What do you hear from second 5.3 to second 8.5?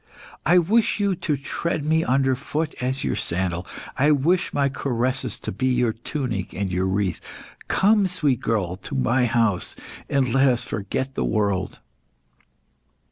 to be your tunic and your wreath. Come, sweet